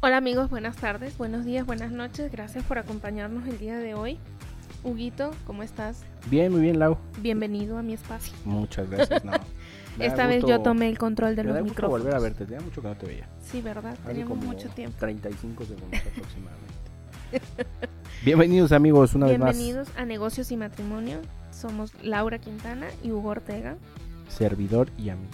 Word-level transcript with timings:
Hola 0.00 0.18
amigos, 0.18 0.48
buenas 0.48 0.76
tardes, 0.76 1.18
buenos 1.18 1.44
días, 1.44 1.66
buenas 1.66 1.90
noches. 1.90 2.30
Gracias 2.30 2.64
por 2.64 2.78
acompañarnos 2.78 3.46
el 3.48 3.58
día 3.58 3.78
de 3.78 3.94
hoy. 3.94 4.18
Huguito, 4.84 5.32
¿cómo 5.44 5.64
estás? 5.64 6.02
Bien, 6.30 6.52
muy 6.52 6.60
bien, 6.60 6.78
Lau. 6.78 6.98
Bienvenido 7.20 7.78
a 7.78 7.82
mi 7.82 7.94
espacio. 7.94 8.32
Muchas 8.44 8.88
gracias. 8.88 9.24
No, 9.24 9.32
Esta 9.98 10.26
vez 10.28 10.42
gusto- 10.42 10.56
yo 10.56 10.62
tomé 10.62 10.88
el 10.88 10.98
control 10.98 11.34
de 11.34 11.42
Me 11.42 11.48
los 11.48 11.56
da 11.56 11.62
micrófonos. 11.62 11.90
volver 12.02 12.14
a 12.14 12.20
verte, 12.20 12.44
tenía 12.46 12.60
mucho 12.60 12.80
que 12.80 12.88
no 12.88 12.96
te 12.96 13.06
veía. 13.06 13.28
Sí, 13.42 13.60
¿verdad? 13.60 13.94
Hace 13.94 14.02
Teníamos 14.06 14.38
mucho 14.38 14.68
tiempo. 14.68 14.96
35 15.00 15.64
segundos 15.64 16.00
aproximadamente. 16.12 16.68
Bienvenidos 18.24 18.70
amigos 18.72 19.14
una 19.14 19.26
vez 19.26 19.36
Bienvenidos 19.36 19.88
a 19.96 20.04
Negocios 20.04 20.52
y 20.52 20.56
Matrimonio. 20.56 21.18
Somos 21.50 21.92
Laura 22.04 22.38
Quintana 22.38 22.86
y 23.02 23.10
Hugo 23.10 23.30
Ortega. 23.30 23.70
más. 24.24 24.34
Servidor 24.34 24.90
y 24.96 25.08
amigo. 25.08 25.32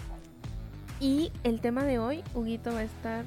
Y 1.00 1.30
el 1.42 1.60
tema 1.60 1.84
de 1.84 1.98
hoy, 1.98 2.22
Huguito, 2.34 2.72
va 2.72 2.78
a 2.78 2.84
estar 2.84 3.25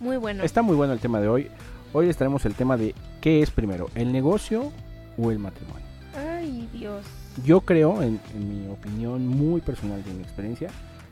muy 0.00 0.16
bueno. 0.16 0.42
Está 0.42 0.62
muy 0.62 0.74
bueno 0.76 0.92
el 0.92 0.98
tema 1.00 1.20
de 1.20 1.28
hoy. 1.28 1.48
Hoy 1.92 2.06
les 2.06 2.16
traemos 2.16 2.44
el 2.46 2.54
tema 2.54 2.76
de 2.76 2.94
qué 3.20 3.42
es 3.42 3.50
primero, 3.50 3.88
el 3.94 4.12
negocio 4.12 4.72
o 5.18 5.30
el 5.30 5.38
matrimonio. 5.38 5.84
Ay, 6.16 6.68
Dios. 6.72 7.04
Yo 7.44 7.60
creo, 7.62 8.02
en, 8.02 8.20
en 8.34 8.64
mi 8.66 8.72
opinión 8.72 9.26
muy 9.26 9.60
personal 9.60 10.02
de 10.04 10.12
mi 10.12 10.22
experiencia, 10.22 10.68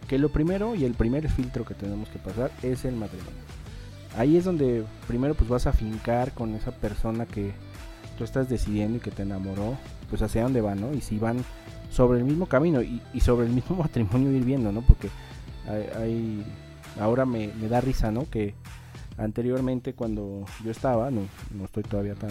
que 0.08 0.18
lo 0.18 0.30
primero 0.30 0.74
y 0.74 0.84
el 0.84 0.94
primer 0.94 1.28
filtro 1.30 1.64
que 1.64 1.74
tenemos 1.74 2.08
que 2.08 2.18
pasar 2.18 2.50
es 2.62 2.84
el 2.84 2.96
matrimonio. 2.96 3.32
Ahí 4.16 4.36
es 4.36 4.44
donde 4.44 4.84
primero 5.06 5.34
pues 5.34 5.48
vas 5.50 5.66
a 5.66 5.72
fincar 5.72 6.32
con 6.32 6.54
esa 6.54 6.70
persona 6.72 7.26
que 7.26 7.52
tú 8.16 8.24
estás 8.24 8.48
decidiendo 8.48 8.96
y 8.98 9.00
que 9.00 9.10
te 9.10 9.22
enamoró, 9.22 9.76
pues 10.08 10.22
hacia 10.22 10.42
dónde 10.42 10.60
van, 10.60 10.80
¿no? 10.80 10.92
Y 10.94 11.00
si 11.02 11.18
van 11.18 11.44
sobre 11.90 12.18
el 12.18 12.24
mismo 12.24 12.46
camino 12.46 12.82
y, 12.82 13.00
y 13.12 13.20
sobre 13.20 13.46
el 13.46 13.52
mismo 13.52 13.76
matrimonio 13.82 14.32
ir 14.32 14.44
viendo, 14.44 14.72
¿no? 14.72 14.80
Porque 14.82 15.08
hay, 15.68 16.02
hay- 16.02 16.44
ahora 17.00 17.26
me, 17.26 17.48
me 17.60 17.68
da 17.68 17.80
risa, 17.80 18.10
¿no? 18.10 18.28
Que 18.28 18.54
anteriormente 19.18 19.94
cuando 19.94 20.44
yo 20.64 20.70
estaba, 20.70 21.10
no, 21.10 21.22
no 21.56 21.64
estoy 21.64 21.82
todavía 21.82 22.14
tan, 22.14 22.30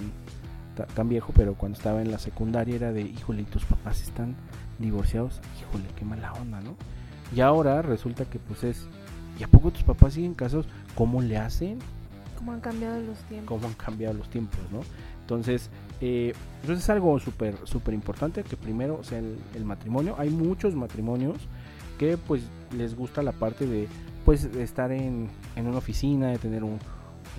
ta- 0.76 0.86
tan 0.88 1.10
viejo, 1.10 1.34
pero 1.36 1.54
cuando 1.56 1.78
estaba 1.78 2.02
en 2.02 2.12
la 2.12 2.20
secundaria 2.20 2.76
era 2.76 2.92
de, 2.94 3.02
híjole, 3.02 3.44
tus 3.44 3.66
papás 3.66 4.02
están 4.02 4.36
divorciados, 4.80 5.40
híjole, 5.60 5.86
qué 5.96 6.06
mala 6.06 6.34
onda, 6.34 6.62
¿no? 6.62 6.76
Y 7.36 7.42
ahora 7.42 7.82
resulta 7.82 8.26
que 8.26 8.40
pues 8.40 8.64
es, 8.64 8.88
¿y 9.40 9.44
a 9.44 9.48
poco 9.48 9.72
tus 9.72 9.84
papás 9.84 10.14
siguen 10.14 10.34
casados? 10.34 10.66
¿Cómo 10.96 11.22
le 11.22 11.38
hacen? 11.38 11.80
¿Cómo 12.38 12.54
han 12.54 12.62
cambiado 12.62 13.00
los 13.02 13.18
tiempos? 13.24 13.48
cómo 13.48 13.68
han 13.68 13.74
cambiado 13.74 14.14
los 14.14 14.30
tiempos, 14.30 14.60
¿no? 14.72 14.80
Entonces, 15.22 15.70
eh, 16.00 16.34
pues 16.66 16.78
es 16.80 16.90
algo 16.90 17.20
súper 17.20 17.56
súper 17.66 17.94
importante 17.94 18.44
que 18.44 18.56
primero 18.56 19.04
sea 19.04 19.20
el, 19.20 19.38
el 19.56 19.66
matrimonio. 19.66 20.16
Hay 20.18 20.30
muchos 20.30 20.74
matrimonios 20.76 21.36
que 22.00 22.16
pues 22.16 22.44
les 22.78 22.96
gusta 22.96 23.24
la 23.24 23.32
parte 23.34 23.66
de 23.66 23.88
pues 24.28 24.52
de 24.52 24.62
estar 24.62 24.92
en, 24.92 25.30
en 25.56 25.68
una 25.68 25.78
oficina, 25.78 26.28
de 26.28 26.38
tener 26.38 26.62
un, 26.62 26.78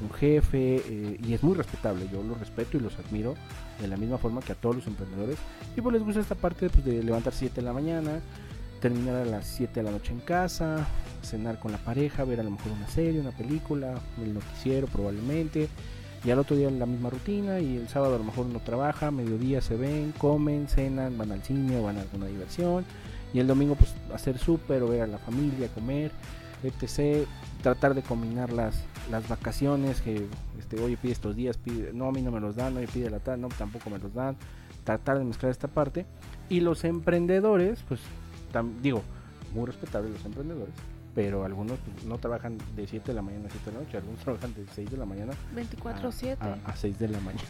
un 0.03 0.11
jefe 0.19 0.77
eh, 0.77 1.21
y 1.23 1.35
es 1.35 1.43
muy 1.43 1.55
respetable. 1.55 2.09
Yo 2.11 2.23
los 2.23 2.41
respeto 2.41 2.79
y 2.79 2.81
los 2.81 2.99
admiro 2.99 3.35
de 3.79 3.89
la 3.89 3.99
misma 3.99 4.17
forma 4.17 4.41
que 4.41 4.53
a 4.53 4.55
todos 4.55 4.77
los 4.77 4.87
emprendedores. 4.87 5.37
Y 5.77 5.83
pues 5.83 5.93
les 5.93 6.03
gusta 6.03 6.23
esta 6.23 6.35
parte 6.35 6.71
pues, 6.71 6.87
de 6.87 7.03
levantar 7.03 7.35
7 7.35 7.57
de 7.57 7.61
la 7.61 7.75
mañana, 7.75 8.23
terminar 8.81 9.17
a 9.17 9.27
las 9.27 9.47
7 9.49 9.75
de 9.75 9.83
la 9.83 9.91
noche 9.91 10.15
en 10.15 10.21
casa, 10.21 10.87
cenar 11.23 11.59
con 11.59 11.73
la 11.73 11.79
pareja, 11.79 12.25
ver 12.25 12.41
a 12.41 12.43
lo 12.43 12.53
mejor 12.53 12.73
una 12.73 12.89
serie, 12.89 13.21
una 13.21 13.33
película, 13.33 14.01
el 14.23 14.33
noticiero 14.33 14.87
probablemente, 14.87 15.69
y 16.25 16.31
al 16.31 16.39
otro 16.39 16.57
día 16.57 16.71
la 16.71 16.87
misma 16.87 17.11
rutina, 17.11 17.61
y 17.61 17.77
el 17.77 17.91
sábado 17.91 18.15
a 18.15 18.19
lo 18.19 18.25
mejor 18.25 18.47
uno 18.47 18.61
trabaja, 18.61 19.11
mediodía 19.11 19.61
se 19.61 19.77
ven, 19.77 20.15
comen, 20.17 20.69
cenan, 20.69 21.19
van 21.19 21.33
al 21.33 21.43
cine 21.43 21.77
o 21.77 21.83
van 21.83 21.99
a 21.99 22.01
alguna 22.01 22.29
diversión, 22.29 22.87
y 23.35 23.41
el 23.41 23.47
domingo 23.47 23.75
pues 23.75 23.95
hacer 24.15 24.39
súper 24.39 24.83
o 24.83 24.89
ver 24.89 25.03
a 25.03 25.07
la 25.07 25.19
familia, 25.19 25.69
comer, 25.69 26.13
etc. 26.63 27.27
Tratar 27.63 27.95
de 27.95 28.03
combinar 28.03 28.53
las, 28.53 28.83
las 29.11 29.29
vacaciones, 29.29 30.01
que 30.01 30.27
este, 30.59 30.81
oye 30.81 30.97
pide 30.97 31.13
estos 31.13 31.35
días, 31.37 31.57
pide, 31.57 31.93
no 31.93 32.07
a 32.07 32.13
mí 32.13 32.23
no 32.23 32.31
me 32.31 32.41
los 32.41 32.57
dan, 32.57 32.77
oye 32.77 32.87
pide 32.89 33.11
la 33.11 33.19
tal, 33.21 33.41
no 33.41 33.49
tampoco 33.49 33.91
me 33.91 33.99
los 33.99 34.15
dan, 34.15 34.37
tratar 34.85 35.19
de 35.19 35.25
mezclar 35.25 35.51
esta 35.51 35.69
parte, 35.69 36.07
y 36.49 36.61
los 36.61 36.85
emprendedores, 36.85 37.81
pues 37.89 38.01
tam- 38.53 38.77
digo, 38.81 39.03
muy 39.55 39.67
respetables 39.67 40.13
los 40.13 40.25
emprendedores, 40.25 40.75
pero 41.15 41.45
algunos 41.45 41.79
pues, 41.81 42.05
no 42.05 42.19
trabajan 42.19 42.59
de 42.77 42.87
7 42.87 43.09
de 43.09 43.15
la 43.15 43.23
mañana 43.23 43.49
a 43.49 43.51
7 43.51 43.71
de 43.71 43.77
la 43.77 43.83
noche, 43.85 43.97
algunos 43.97 44.21
trabajan 44.25 44.55
de 44.55 44.65
6 44.75 44.91
de 44.91 44.97
la 44.97 45.05
mañana 45.05 45.33
24-7. 45.57 46.37
a, 46.41 46.71
a 46.71 46.77
6 46.77 46.99
de 46.99 47.09
la 47.09 47.21
mañana. 47.21 47.45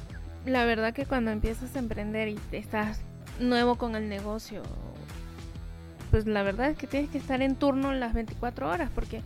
La 0.47 0.65
verdad 0.65 0.94
que 0.94 1.04
cuando 1.04 1.31
empiezas 1.31 1.75
a 1.77 1.78
emprender 1.81 2.28
y 2.28 2.38
estás 2.53 3.00
nuevo 3.41 3.77
con 3.77 3.94
el 3.97 4.09
negocio, 4.09 4.62
pues 6.11 6.27
la 6.27 6.43
verdad 6.43 6.71
es 6.71 6.79
que 6.79 6.87
tienes 6.87 7.11
que 7.11 7.19
estar 7.19 7.43
en 7.43 7.57
turno 7.57 7.93
las 7.93 8.15
24 8.15 8.69
horas 8.69 8.91
porque 8.95 9.23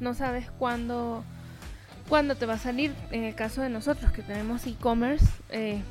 no 0.00 0.14
sabes 0.14 0.50
cuándo, 0.58 1.24
cuándo 2.08 2.34
te 2.34 2.46
va 2.46 2.54
a 2.54 2.58
salir. 2.58 2.94
En 3.10 3.24
el 3.24 3.34
caso 3.34 3.62
de 3.62 3.68
nosotros 3.68 4.12
que 4.12 4.22
tenemos 4.22 4.66
e-commerce, 4.66 5.26
eh, 5.50 5.82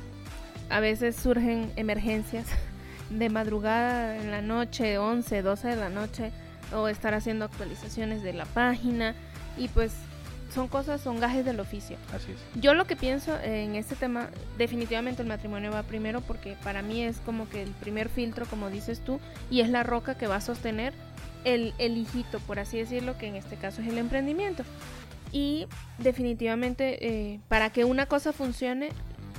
a 0.70 0.80
veces 0.80 1.16
surgen 1.16 1.72
emergencias 1.76 2.46
de 3.10 3.28
madrugada 3.28 4.16
en 4.16 4.30
la 4.30 4.42
noche, 4.42 4.98
11, 4.98 5.42
12 5.42 5.68
de 5.68 5.76
la 5.76 5.90
noche, 5.90 6.32
o 6.72 6.88
estar 6.88 7.14
haciendo 7.14 7.44
actualizaciones 7.44 8.22
de 8.22 8.32
la 8.32 8.46
página 8.46 9.14
y 9.56 9.68
pues 9.68 9.92
son 10.54 10.68
cosas, 10.68 11.00
son 11.00 11.20
gajes 11.20 11.44
del 11.44 11.60
oficio. 11.60 11.96
Así 12.14 12.32
es. 12.32 12.60
Yo 12.62 12.74
lo 12.74 12.86
que 12.86 12.96
pienso 12.96 13.36
en 13.42 13.74
este 13.74 13.96
tema, 13.96 14.28
definitivamente 14.56 15.22
el 15.22 15.28
matrimonio 15.28 15.72
va 15.72 15.82
primero 15.82 16.20
porque 16.20 16.56
para 16.62 16.82
mí 16.82 17.02
es 17.02 17.18
como 17.18 17.48
que 17.48 17.62
el 17.62 17.70
primer 17.70 18.08
filtro, 18.08 18.46
como 18.46 18.70
dices 18.70 19.00
tú, 19.00 19.20
y 19.50 19.60
es 19.60 19.68
la 19.68 19.82
roca 19.82 20.16
que 20.16 20.26
va 20.26 20.36
a 20.36 20.40
sostener 20.40 20.94
el, 21.44 21.74
el 21.78 21.98
hijito, 21.98 22.38
por 22.40 22.58
así 22.58 22.78
decirlo, 22.78 23.18
que 23.18 23.26
en 23.26 23.36
este 23.36 23.56
caso 23.56 23.82
es 23.82 23.88
el 23.88 23.98
emprendimiento. 23.98 24.64
Y 25.32 25.66
definitivamente 25.98 27.06
eh, 27.06 27.40
para 27.48 27.70
que 27.70 27.84
una 27.84 28.06
cosa 28.06 28.32
funcione, 28.32 28.90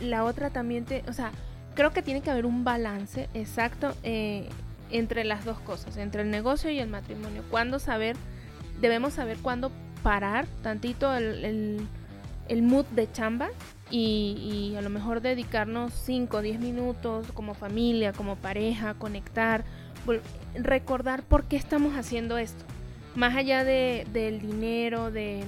la 0.02 0.26
otra 0.26 0.50
también 0.50 0.84
te... 0.84 1.03
O 1.08 1.14
sea, 1.14 1.32
creo 1.74 1.92
que 1.92 2.02
tiene 2.02 2.22
que 2.22 2.30
haber 2.30 2.46
un 2.46 2.64
balance 2.64 3.30
exacto 3.34 3.96
eh, 4.03 4.50
entre 4.92 5.24
las 5.24 5.46
dos 5.46 5.59
cosas, 5.59 5.97
entre 5.97 6.24
el 6.24 6.30
negocio 6.30 6.70
y 6.70 6.80
el 6.80 6.90
matrimonio. 6.90 7.44
Cuándo 7.50 7.80
saber, 7.80 8.18
debemos 8.82 9.14
saber 9.14 9.38
cuándo 9.38 9.72
parar 10.06 10.46
tantito 10.62 11.12
el, 11.16 11.88
el, 12.48 12.62
mood 12.62 12.86
de 12.92 13.12
chamba 13.12 13.50
y, 13.90 14.76
a 14.78 14.82
lo 14.84 14.92
mejor 14.92 15.20
dedicarnos 15.20 15.94
5 15.94 16.38
o 16.38 16.42
10 16.44 16.60
minutos 16.60 17.26
como 17.34 17.56
familia, 17.56 18.14
como 18.14 18.36
pareja, 18.36 18.94
conectar, 18.94 19.64
recordar 20.54 21.24
por 21.24 21.46
qué 21.46 21.56
estamos 21.56 21.96
haciendo 21.96 22.38
esto. 22.38 22.64
Más 23.16 23.36
allá 23.36 23.64
de, 23.64 24.06
del 24.14 24.42
dinero, 24.42 25.10
de, 25.10 25.44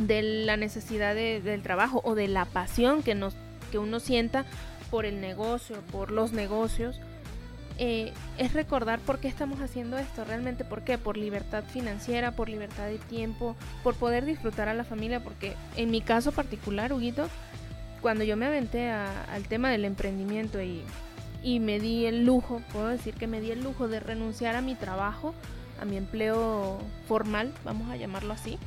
de 0.00 0.22
la 0.22 0.56
necesidad 0.56 1.14
de- 1.14 1.40
del 1.40 1.62
trabajo 1.62 2.00
o 2.04 2.16
de 2.16 2.26
la 2.26 2.46
pasión 2.46 3.04
que, 3.04 3.14
nos, 3.14 3.36
que 3.70 3.78
uno 3.78 4.00
sienta 4.00 4.46
por 4.90 5.06
el 5.06 5.20
negocio, 5.20 5.76
por 5.92 6.10
los 6.10 6.32
negocios, 6.32 7.00
eh, 7.78 8.12
es 8.38 8.52
recordar 8.52 9.00
por 9.00 9.20
qué 9.20 9.28
estamos 9.28 9.60
haciendo 9.60 9.96
esto, 9.98 10.24
realmente 10.24 10.64
por 10.64 10.82
qué, 10.82 10.98
por 10.98 11.16
libertad 11.16 11.64
financiera, 11.64 12.32
por 12.32 12.48
libertad 12.48 12.86
de 12.86 12.98
tiempo, 12.98 13.56
por 13.82 13.94
poder 13.94 14.24
disfrutar 14.24 14.68
a 14.68 14.74
la 14.74 14.84
familia, 14.84 15.22
porque 15.22 15.54
en 15.76 15.90
mi 15.90 16.00
caso 16.00 16.32
particular, 16.32 16.92
Huguito, 16.92 17.28
cuando 18.02 18.24
yo 18.24 18.36
me 18.36 18.46
aventé 18.46 18.90
al 18.90 19.44
tema 19.48 19.70
del 19.70 19.84
emprendimiento 19.84 20.60
y, 20.60 20.82
y 21.42 21.60
me 21.60 21.78
di 21.80 22.06
el 22.06 22.24
lujo, 22.24 22.62
puedo 22.72 22.88
decir 22.88 23.14
que 23.14 23.26
me 23.26 23.40
di 23.40 23.50
el 23.50 23.62
lujo 23.62 23.88
de 23.88 24.00
renunciar 24.00 24.56
a 24.56 24.60
mi 24.60 24.74
trabajo, 24.74 25.34
a 25.80 25.84
mi 25.84 25.96
empleo 25.96 26.78
formal, 27.08 27.52
vamos 27.64 27.90
a 27.90 27.96
llamarlo 27.96 28.34
así, 28.34 28.58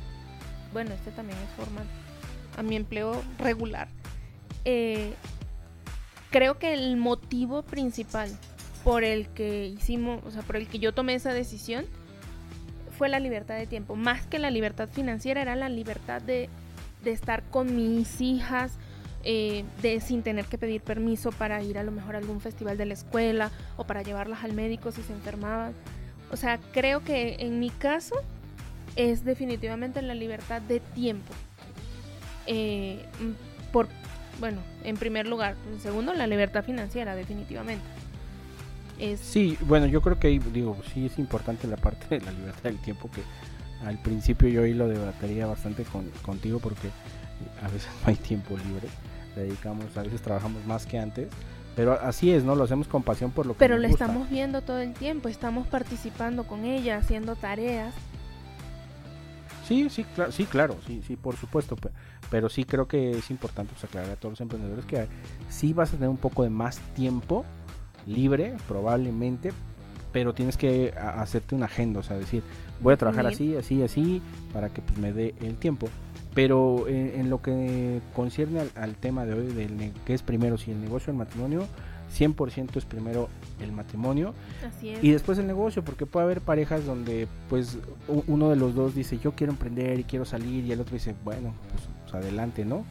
bueno, 0.72 0.92
este 0.92 1.10
también 1.12 1.38
es 1.38 1.50
formal, 1.56 1.86
a 2.56 2.62
mi 2.62 2.74
empleo 2.74 3.22
regular, 3.38 3.88
eh, 4.64 5.14
creo 6.30 6.58
que 6.58 6.74
el 6.74 6.96
motivo 6.96 7.62
principal 7.62 8.28
por 8.84 9.02
el 9.02 9.28
que 9.28 9.66
hicimos, 9.66 10.22
o 10.24 10.30
sea, 10.30 10.42
por 10.42 10.56
el 10.56 10.68
que 10.68 10.78
yo 10.78 10.92
tomé 10.92 11.14
esa 11.14 11.32
decisión, 11.32 11.86
fue 12.96 13.08
la 13.08 13.18
libertad 13.18 13.56
de 13.56 13.66
tiempo. 13.66 13.96
Más 13.96 14.26
que 14.26 14.38
la 14.38 14.50
libertad 14.50 14.88
financiera, 14.88 15.42
era 15.42 15.56
la 15.56 15.68
libertad 15.68 16.22
de, 16.22 16.48
de 17.02 17.10
estar 17.10 17.42
con 17.50 17.74
mis 17.74 18.20
hijas, 18.20 18.78
eh, 19.24 19.64
de 19.80 20.00
sin 20.00 20.22
tener 20.22 20.44
que 20.44 20.58
pedir 20.58 20.82
permiso 20.82 21.32
para 21.32 21.62
ir 21.62 21.78
a 21.78 21.82
lo 21.82 21.90
mejor 21.90 22.14
a 22.14 22.18
algún 22.18 22.42
festival 22.42 22.76
de 22.76 22.84
la 22.84 22.92
escuela 22.92 23.50
o 23.78 23.84
para 23.84 24.02
llevarlas 24.02 24.44
al 24.44 24.52
médico 24.52 24.92
si 24.92 25.02
se 25.02 25.14
enfermaban. 25.14 25.72
O 26.30 26.36
sea, 26.36 26.58
creo 26.72 27.02
que 27.02 27.36
en 27.38 27.58
mi 27.58 27.70
caso 27.70 28.16
es 28.96 29.24
definitivamente 29.24 30.02
la 30.02 30.14
libertad 30.14 30.60
de 30.60 30.80
tiempo. 30.80 31.32
Eh, 32.46 33.02
por, 33.72 33.88
bueno, 34.40 34.60
en 34.84 34.96
primer 34.96 35.26
lugar. 35.26 35.56
En 35.72 35.80
segundo, 35.80 36.12
la 36.12 36.26
libertad 36.26 36.62
financiera, 36.62 37.14
definitivamente. 37.16 37.84
Es, 38.98 39.20
Sí, 39.20 39.58
bueno, 39.62 39.86
yo 39.86 40.00
creo 40.00 40.18
que 40.18 40.28
ahí, 40.28 40.38
digo, 40.38 40.76
sí 40.92 41.06
es 41.06 41.18
importante 41.18 41.66
la 41.66 41.76
parte 41.76 42.18
de 42.18 42.24
la 42.24 42.32
libertad 42.32 42.64
del 42.64 42.78
tiempo 42.78 43.10
que 43.10 43.22
al 43.86 43.98
principio 43.98 44.48
yo 44.48 44.62
ahí 44.62 44.74
lo 44.74 44.88
debataría 44.88 45.46
bastante 45.46 45.84
con, 45.84 46.08
contigo 46.22 46.58
porque 46.58 46.88
a 47.62 47.68
veces 47.68 47.88
no 48.02 48.08
hay 48.10 48.16
tiempo 48.16 48.56
libre, 48.56 48.88
le 49.36 49.42
dedicamos, 49.44 49.96
a 49.96 50.02
veces 50.02 50.22
trabajamos 50.22 50.64
más 50.64 50.86
que 50.86 50.98
antes, 50.98 51.28
pero 51.76 51.92
así 52.00 52.30
es, 52.30 52.44
¿no? 52.44 52.54
Lo 52.54 52.64
hacemos 52.64 52.86
con 52.86 53.02
pasión 53.02 53.32
por 53.32 53.46
lo 53.46 53.54
que 53.54 53.58
pero 53.58 53.76
gusta. 53.76 53.90
estamos 53.90 54.30
viendo 54.30 54.62
todo 54.62 54.78
el 54.78 54.94
tiempo, 54.94 55.28
estamos 55.28 55.66
participando 55.66 56.44
con 56.46 56.64
ella, 56.64 56.98
haciendo 56.98 57.34
tareas. 57.34 57.94
Sí, 59.66 59.88
sí, 59.88 60.04
claro, 60.14 60.30
sí, 60.30 60.44
claro, 60.44 60.76
sí, 60.86 61.02
sí, 61.06 61.16
por 61.16 61.36
supuesto. 61.36 61.76
Pero 62.30 62.48
sí 62.48 62.64
creo 62.64 62.86
que 62.86 63.12
es 63.12 63.30
importante 63.30 63.72
pues, 63.72 63.84
aclarar 63.84 64.10
a 64.10 64.16
todos 64.16 64.32
los 64.32 64.40
emprendedores 64.40 64.84
que 64.84 65.08
sí 65.48 65.72
vas 65.72 65.90
a 65.90 65.92
tener 65.94 66.08
un 66.10 66.16
poco 66.16 66.42
de 66.42 66.50
más 66.50 66.78
tiempo 66.94 67.44
libre, 68.06 68.54
probablemente, 68.68 69.52
pero 70.12 70.32
tienes 70.32 70.56
que 70.56 70.94
hacerte 70.96 71.54
una 71.54 71.66
agenda, 71.66 72.00
o 72.00 72.02
sea, 72.02 72.16
decir, 72.16 72.42
voy 72.80 72.94
a 72.94 72.96
trabajar 72.96 73.26
así, 73.26 73.56
así, 73.56 73.82
así, 73.82 74.22
para 74.52 74.68
que 74.68 74.80
pues, 74.82 74.98
me 74.98 75.12
dé 75.12 75.34
el 75.40 75.56
tiempo. 75.56 75.88
Pero 76.34 76.88
en, 76.88 77.30
lo 77.30 77.40
que 77.42 78.00
concierne 78.12 78.62
al, 78.74 78.96
tema 78.96 79.24
de 79.24 79.34
hoy, 79.34 79.46
del 79.52 79.92
que 80.04 80.14
es 80.14 80.22
primero, 80.22 80.58
si 80.58 80.72
el 80.72 80.80
negocio 80.80 81.10
o 81.10 81.12
el 81.12 81.18
matrimonio, 81.18 81.66
100% 82.16 82.76
es 82.76 82.84
primero 82.84 83.28
el 83.60 83.72
matrimonio 83.72 84.34
y 85.02 85.10
después 85.10 85.38
el 85.38 85.46
negocio, 85.46 85.84
porque 85.84 86.06
puede 86.06 86.24
haber 86.24 86.40
parejas 86.40 86.84
donde 86.84 87.26
pues 87.48 87.78
uno 88.26 88.50
de 88.50 88.56
los 88.56 88.74
dos 88.74 88.94
dice 88.94 89.18
yo 89.18 89.32
quiero 89.32 89.52
emprender 89.52 89.98
y 89.98 90.04
quiero 90.04 90.24
salir 90.24 90.64
y 90.64 90.72
el 90.72 90.80
otro 90.80 90.94
dice 90.94 91.14
bueno, 91.24 91.54
pues, 91.70 91.82
pues 92.02 92.14
adelante, 92.14 92.64
¿no? 92.64 92.84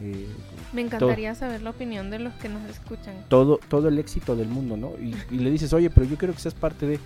Eh, 0.00 0.26
Me 0.72 0.82
encantaría 0.82 1.34
saber 1.34 1.62
la 1.62 1.70
opinión 1.70 2.10
de 2.10 2.18
los 2.18 2.32
que 2.34 2.48
nos 2.48 2.68
escuchan. 2.68 3.14
Todo, 3.28 3.58
todo 3.68 3.88
el 3.88 3.98
éxito 3.98 4.36
del 4.36 4.48
mundo, 4.48 4.76
¿no? 4.76 4.92
Y, 5.00 5.36
le 5.36 5.50
dices, 5.50 5.72
oye, 5.72 5.90
pero 5.90 6.06
yo 6.06 6.16
quiero 6.16 6.34
que 6.34 6.40
seas 6.40 6.54
parte 6.54 6.86
de, 6.86 6.98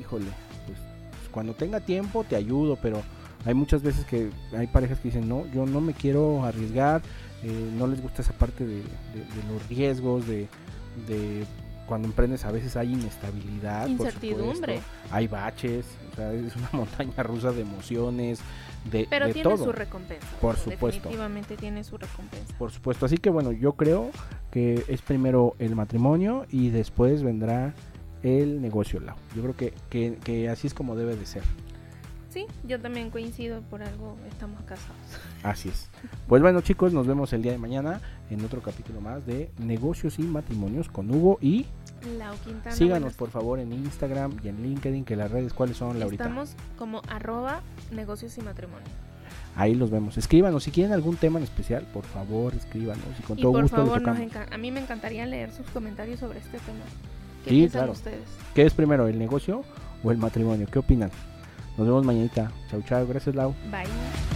híjole, 0.00 0.26
pues, 0.66 0.78
pues, 0.78 1.28
cuando 1.30 1.54
tenga 1.54 1.80
tiempo 1.80 2.24
te 2.24 2.36
ayudo, 2.36 2.76
pero 2.80 3.02
hay 3.44 3.54
muchas 3.54 3.82
veces 3.82 4.04
que 4.04 4.30
hay 4.56 4.66
parejas 4.66 4.98
que 4.98 5.08
dicen, 5.08 5.28
no, 5.28 5.44
yo 5.52 5.66
no 5.66 5.80
me 5.80 5.92
quiero 5.92 6.44
arriesgar, 6.44 7.02
eh, 7.42 7.70
no 7.76 7.86
les 7.86 8.00
gusta 8.02 8.22
esa 8.22 8.32
parte 8.32 8.64
de 8.66 8.82
los 9.48 9.68
riesgos, 9.68 10.26
de, 10.26 10.48
de 11.06 11.44
cuando 11.86 12.08
emprendes 12.08 12.44
a 12.44 12.50
veces 12.50 12.76
hay 12.76 12.92
inestabilidad, 12.92 13.86
incertidumbre, 13.86 14.80
hay 15.10 15.28
baches, 15.28 15.86
o 16.12 16.16
sea, 16.16 16.32
es 16.32 16.56
una 16.56 16.68
montaña 16.72 17.22
rusa 17.22 17.52
de 17.52 17.62
emociones, 17.62 18.40
de 18.90 19.06
Pero 19.08 19.30
tiene 19.32 19.56
su 19.56 19.72
recompensa. 19.72 20.26
Por 20.40 20.56
supuesto. 20.56 20.86
Definitivamente 20.86 21.56
tiene 21.56 21.84
su 21.84 21.96
recompensa. 21.96 22.54
Por 22.58 22.70
supuesto, 22.70 23.06
así 23.06 23.18
que 23.18 23.30
bueno, 23.30 23.52
yo 23.52 23.74
creo 23.74 24.10
que 24.50 24.84
es 24.88 25.02
primero 25.02 25.54
el 25.58 25.74
matrimonio 25.74 26.46
y 26.50 26.70
después 26.70 27.22
vendrá 27.22 27.74
el 28.22 28.62
negocio 28.62 29.00
Yo 29.36 29.42
creo 29.42 29.56
que, 29.56 29.74
que, 29.90 30.16
que 30.22 30.48
así 30.48 30.66
es 30.66 30.74
como 30.74 30.96
debe 30.96 31.16
de 31.16 31.26
ser. 31.26 31.42
Sí, 32.34 32.46
yo 32.64 32.80
también 32.80 33.10
coincido, 33.10 33.60
por 33.70 33.80
algo 33.80 34.16
estamos 34.28 34.60
casados. 34.62 34.96
Así 35.44 35.68
es. 35.68 35.88
Pues 36.26 36.42
bueno 36.42 36.62
chicos, 36.62 36.92
nos 36.92 37.06
vemos 37.06 37.32
el 37.32 37.42
día 37.42 37.52
de 37.52 37.58
mañana 37.58 38.00
en 38.28 38.44
otro 38.44 38.60
capítulo 38.60 39.00
más 39.00 39.24
de 39.24 39.52
Negocios 39.60 40.18
y 40.18 40.22
Matrimonios 40.22 40.88
con 40.88 41.08
Hugo 41.12 41.38
y... 41.40 41.66
Lau 42.18 42.34
Quintana. 42.38 42.74
Síganos 42.74 43.14
por 43.14 43.30
favor 43.30 43.60
en 43.60 43.72
Instagram 43.72 44.36
y 44.42 44.48
en 44.48 44.64
LinkedIn, 44.64 45.04
que 45.04 45.14
las 45.14 45.30
redes 45.30 45.52
cuáles 45.52 45.76
son, 45.76 46.00
Laurita. 46.00 46.24
Estamos 46.24 46.56
como 46.76 47.02
arroba 47.08 47.62
negocios 47.92 48.36
y 48.36 48.42
matrimonio. 48.42 48.88
Ahí 49.54 49.76
los 49.76 49.92
vemos. 49.92 50.18
Escríbanos. 50.18 50.64
Si 50.64 50.72
quieren 50.72 50.92
algún 50.92 51.14
tema 51.14 51.38
en 51.38 51.44
especial, 51.44 51.86
por 51.94 52.04
favor, 52.04 52.52
escríbanos. 52.56 53.04
Y 53.16 53.22
con 53.22 53.38
y 53.38 53.42
todo 53.42 53.52
por 53.52 53.62
gusto 53.62 53.76
favor, 53.76 54.02
a 54.08 54.58
mí 54.58 54.72
me 54.72 54.80
encantaría 54.80 55.24
leer 55.24 55.52
sus 55.52 55.66
comentarios 55.68 56.18
sobre 56.18 56.40
este 56.40 56.58
tema. 56.58 56.82
¿Qué 57.44 57.50
sí, 57.50 57.56
piensan 57.58 57.90
ustedes? 57.90 58.26
¿Qué 58.56 58.62
es 58.62 58.74
primero, 58.74 59.06
el 59.06 59.20
negocio 59.20 59.62
o 60.02 60.10
el 60.10 60.18
matrimonio? 60.18 60.66
¿Qué 60.68 60.80
opinan? 60.80 61.12
Nos 61.76 61.86
vemos 61.86 62.04
mañanita. 62.04 62.50
Chau, 62.70 62.82
chau. 62.82 63.06
Gracias, 63.06 63.34
Lau. 63.34 63.54
Bye. 63.70 64.33